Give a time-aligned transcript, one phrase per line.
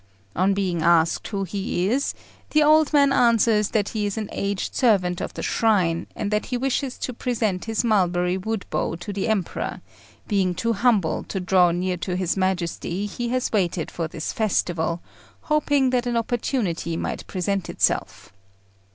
[0.35, 2.15] On being asked who he is,
[2.49, 6.47] the old man answers that he is an aged servant of the shrine, and that
[6.47, 9.79] he wishes to present his mulberry wood bow to the Emperor;
[10.27, 15.03] being too humble to draw near to his Majesty he has waited for this festival,
[15.41, 18.33] hoping that an opportunity might present itself.